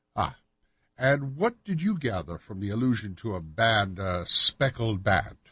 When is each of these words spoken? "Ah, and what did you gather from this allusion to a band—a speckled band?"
"Ah, 0.15 0.37
and 0.97 1.35
what 1.37 1.63
did 1.63 1.79
you 1.79 1.95
gather 1.95 2.39
from 2.39 2.59
this 2.59 2.71
allusion 2.73 3.13
to 3.17 3.35
a 3.35 3.39
band—a 3.39 4.25
speckled 4.25 5.03
band?" 5.03 5.37